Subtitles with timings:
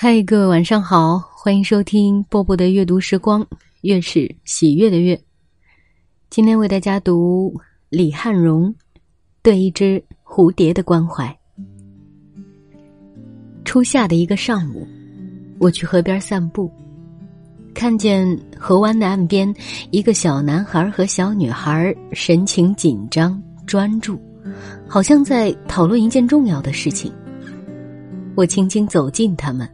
[0.00, 3.44] 嗨，各位晚上好，欢迎收听波波的阅读时光，
[3.80, 5.20] 月是喜悦的月。
[6.30, 7.52] 今天为大家读
[7.88, 8.72] 李汉荣
[9.42, 11.36] 对一只蝴蝶的关怀。
[13.64, 14.86] 初夏的一个上午，
[15.58, 16.70] 我去河边散步，
[17.74, 18.24] 看见
[18.56, 19.52] 河湾的岸边，
[19.90, 24.16] 一个小男孩和小女孩神情紧张专注，
[24.86, 27.12] 好像在讨论一件重要的事情。
[28.36, 29.68] 我轻轻走近他们。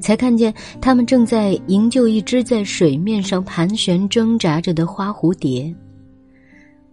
[0.00, 5.74] 才看见他们正在营救一只在水面上盘旋挣扎着的花蝴蝶。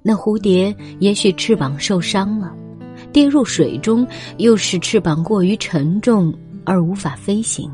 [0.03, 2.51] 那蝴蝶也许翅膀受伤了，
[3.13, 4.07] 跌入水中，
[4.37, 6.33] 又使翅膀过于沉重
[6.65, 7.71] 而无法飞行。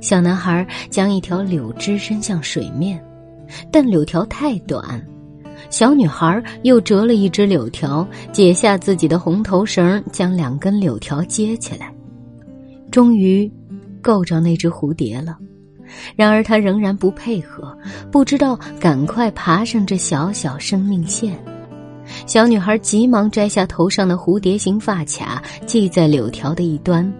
[0.00, 3.04] 小男孩将一条柳枝伸向水面，
[3.72, 5.04] 但柳条太短，
[5.68, 11.92] 小女孩又折了一只柳条，解下自己的红头绳，将两根柳条接起来，
[12.90, 13.50] 终于。
[14.00, 15.36] 够着那只蝴蝶了，
[16.16, 17.76] 然而它仍然不配合，
[18.10, 21.38] 不知道赶快爬上这小小生命线。
[22.26, 27.12] 小女孩急忙摘下头上的蝴蝶形发卡，系在柳条的一端，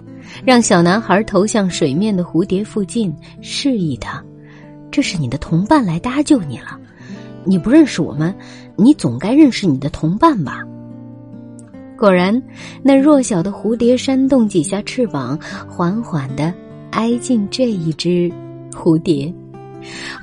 [0.44, 4.22] 让小男孩投向水面的蝴蝶附近，示意他
[4.90, 6.78] ：“这是你的同伴来搭救你了。
[7.44, 8.34] 你不认识我们，
[8.76, 10.64] 你总该认识你的同伴吧？”
[11.96, 12.42] 果然，
[12.82, 16.52] 那弱小的蝴蝶扇动几下翅膀，缓缓的。
[16.90, 18.30] 挨近这一只
[18.72, 19.32] 蝴蝶，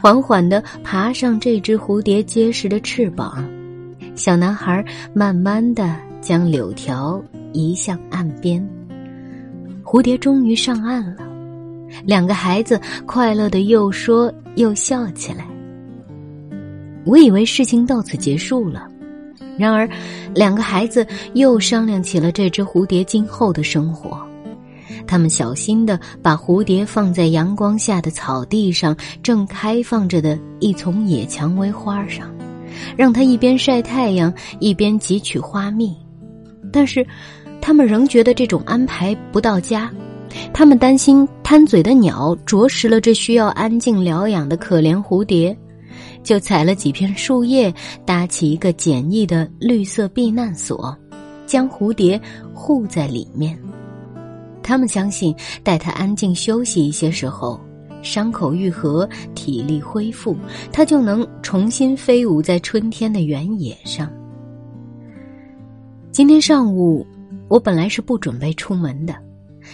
[0.01, 3.47] 缓缓的爬上这只蝴蝶结实的翅膀。
[4.15, 7.21] 小男孩慢慢的将柳条
[7.53, 8.67] 移向岸边。
[9.83, 11.23] 蝴蝶终于上岸了，
[12.03, 15.47] 两个孩子快乐的又说又笑起来。
[17.05, 18.85] 我以为事情到此结束了，
[19.57, 19.87] 然而，
[20.35, 24.26] 两个孩子又商量起了这只蝴蝶今后的生活。
[25.05, 32.29] 他们小心的把蝴蝶放在阳光下的草地上正开放着的一丛野蔷薇花上，
[32.95, 35.95] 让它一边晒太阳一边汲取花蜜。
[36.71, 37.05] 但是，
[37.61, 39.91] 他们仍觉得这种安排不到家。
[40.53, 45.57] 他们担心贪嘴的鸟啄食了这需要安静疗养的可怜蝴蝶，
[46.21, 47.73] 就采了几片树叶
[48.05, 50.95] 搭起一个简易的绿色避难所，
[51.45, 52.19] 将蝴蝶
[52.53, 53.57] 护在里面。
[54.67, 55.33] 他们相信，
[55.63, 57.57] 待他安静休息一些时候，
[58.01, 60.35] 伤口愈合，体力恢复，
[60.73, 64.11] 他就能重新飞舞在春天的原野上。
[66.11, 67.07] 今天上午，
[67.47, 69.15] 我本来是不准备出门的，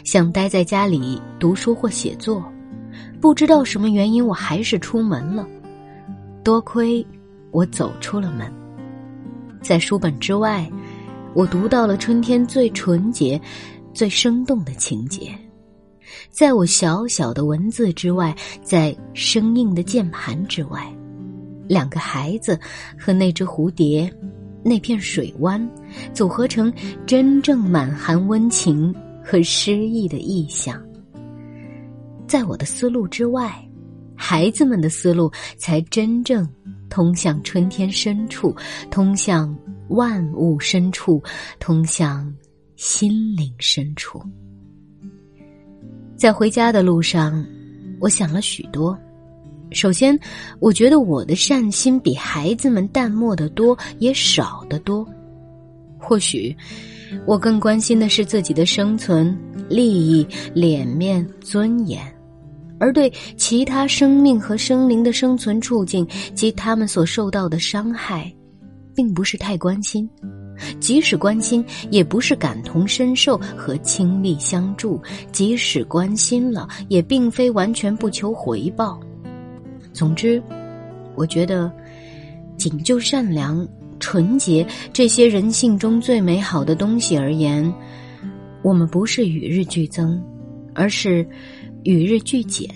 [0.03, 2.43] 想待在家里读书或写作，
[3.19, 5.47] 不知道什么原因，我还是出门了。
[6.43, 7.03] 多亏
[7.49, 8.45] 我走出了门，
[9.59, 10.69] 在书本之外，
[11.33, 13.41] 我读到了春天最纯洁。
[13.93, 15.31] 最生动的情节，
[16.29, 20.93] 在我小小的文字之外，在生硬的键盘之外，
[21.67, 22.59] 两个孩子
[22.97, 24.11] 和那只蝴蝶，
[24.63, 25.69] 那片水湾，
[26.13, 26.73] 组合成
[27.05, 28.93] 真正满含温情
[29.23, 30.81] 和诗意的意象。
[32.27, 33.53] 在我的思路之外，
[34.15, 36.47] 孩子们的思路才真正
[36.89, 38.55] 通向春天深处，
[38.89, 39.55] 通向
[39.89, 41.21] 万物深处，
[41.59, 42.33] 通向。
[42.75, 44.21] 心灵深处，
[46.15, 47.45] 在回家的路上，
[47.99, 48.97] 我想了许多。
[49.71, 50.19] 首先，
[50.59, 55.07] 我觉得我的善心比孩子们淡漠的多，也少得多。
[55.99, 56.55] 或许，
[57.25, 59.37] 我更关心的是自己的生存、
[59.69, 62.01] 利益、脸面、尊严，
[62.79, 68.31] 而对其他生命和生灵的生存处境及他们所受到的伤害，
[68.95, 70.09] 并不是太关心。
[70.79, 78.99] 即使关心，也不是感同身受和倾力相助；即使关心了，也并非完全不求回报。
[79.91, 80.41] 总之，
[81.15, 81.71] 我觉得，
[82.57, 83.67] 仅就善良、
[83.99, 87.73] 纯洁这些人性中最美好的东西而言，
[88.61, 90.21] 我们不是与日俱增，
[90.73, 91.27] 而是
[91.83, 92.67] 与日俱减。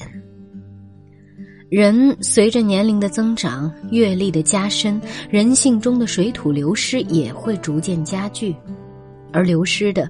[1.70, 8.56] 人随着年龄的增长、阅历的加深，人性中的水土流失也会逐渐加剧，
[9.34, 10.10] 而流失的，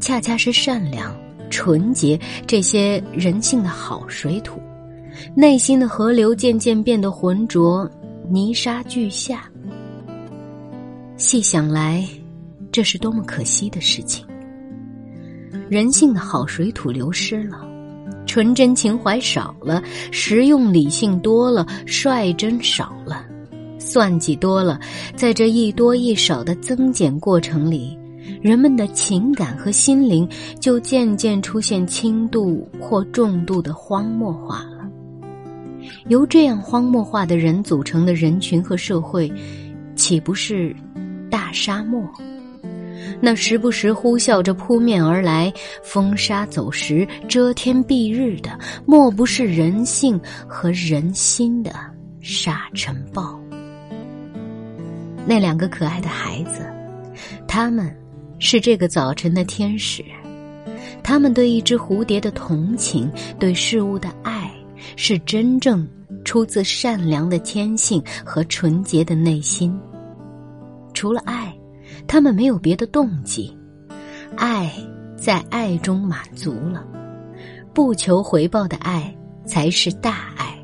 [0.00, 1.14] 恰恰是善良、
[1.50, 4.58] 纯洁这些人性的好水土。
[5.36, 7.88] 内心的河流渐渐变得浑浊，
[8.30, 9.44] 泥沙俱下。
[11.18, 12.02] 细想来，
[12.72, 14.26] 这是多么可惜的事情！
[15.68, 17.73] 人性的好水土流失了。
[18.34, 23.24] 纯真情怀少了，实用理性多了，率真少了，
[23.78, 24.80] 算计多了，
[25.14, 27.96] 在这一多一少的增减过程里，
[28.42, 30.28] 人们的情感和心灵
[30.58, 34.90] 就渐渐出现轻度或重度的荒漠化了。
[36.08, 39.32] 由这样荒漠化的人组成的人群和社会，
[39.94, 40.74] 岂不是
[41.30, 42.02] 大沙漠？
[43.20, 45.52] 那时不时呼啸着扑面而来、
[45.82, 51.72] 风沙走石、遮天蔽日的，莫不是人性和人心的
[52.20, 53.40] 沙尘暴？
[55.26, 56.60] 那两个可爱的孩子，
[57.48, 57.94] 他们，
[58.38, 60.04] 是这个早晨的天使，
[61.02, 64.50] 他们对一只蝴蝶的同情，对事物的爱，
[64.96, 65.88] 是真正
[66.24, 69.74] 出自善良的天性和纯洁的内心。
[70.92, 71.54] 除了爱，
[72.06, 73.56] 他们没有别的动机，
[74.36, 74.72] 爱
[75.16, 76.84] 在爱中满足了，
[77.72, 79.14] 不求回报的爱
[79.44, 80.56] 才是大爱，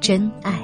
[0.00, 0.58] 真爱。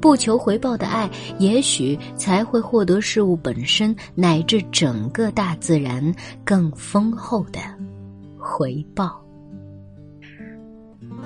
[0.00, 7.58] 不求回报的爱，也许才会获得事物本身乃至整个大自然更丰厚的
[8.38, 9.20] 回报。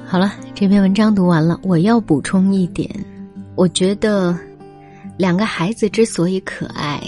[0.07, 2.89] 好了，这篇文章读完了，我要补充一点，
[3.57, 4.39] 我觉得
[5.17, 7.03] 两个孩子之所以可爱，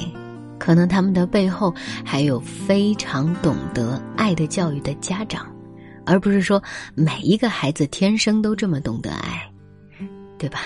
[0.70, 1.74] 可能他们的背后
[2.04, 5.44] 还有非常懂得爱的教育的家长，
[6.06, 6.62] 而不是说
[6.94, 9.50] 每一个孩子天生都这么懂得爱，
[10.38, 10.60] 对吧？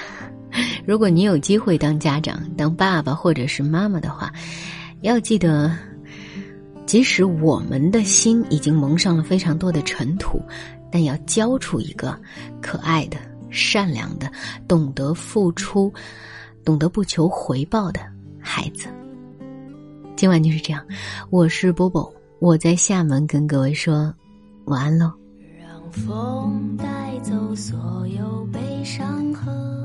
[0.86, 4.30] 如果你有机会当家长、当爸爸或者是妈妈的话，
[5.00, 5.74] 要记得，
[6.84, 10.38] 即使我们的心已经蒙上了非常多的尘土，
[10.92, 12.14] 但要教出一个
[12.60, 13.16] 可爱的、
[13.48, 14.30] 善良的、
[14.68, 15.90] 懂得付出、
[16.62, 18.00] 懂得不求回报的
[18.38, 18.86] 孩子。
[20.16, 20.82] 今晚就是这样，
[21.28, 24.14] 我是波波，我在厦门跟各位说
[24.66, 25.12] 晚安喽。
[25.60, 29.83] 让风带走所有悲伤和。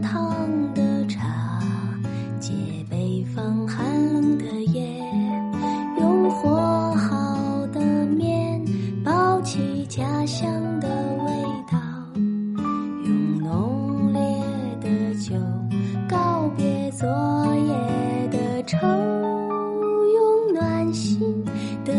[0.00, 1.58] 烫的茶
[2.40, 2.52] 借
[2.90, 4.82] 北方寒冷的夜
[5.98, 8.62] 用和好的面
[9.04, 10.50] 包起家乡
[10.80, 11.32] 的味
[11.70, 11.78] 道
[13.04, 14.20] 用浓烈
[14.80, 15.34] 的酒
[16.08, 17.08] 告别昨
[17.56, 18.76] 夜的愁
[20.14, 21.44] 用暖心
[21.84, 21.92] 的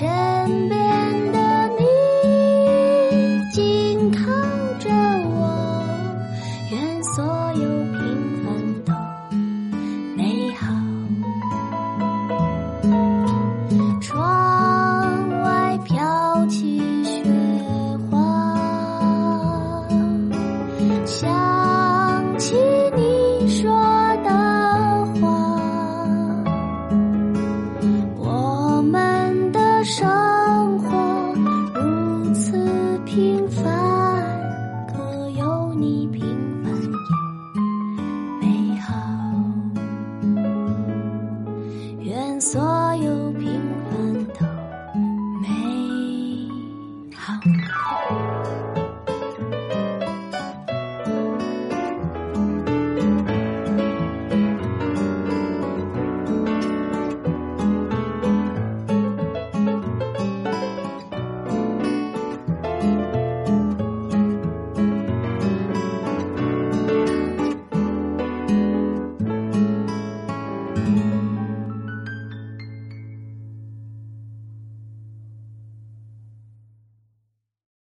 [0.00, 0.79] 身边。